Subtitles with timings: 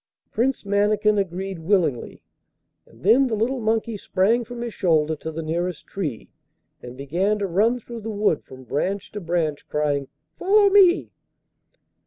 [0.31, 2.23] Prince Mannikin agreed willingly,
[2.87, 6.31] and then the little monkey sprang from his shoulder to the nearest tree,
[6.81, 10.07] and began to run through the wood from branch to branch, crying,
[10.39, 11.11] 'Follow me.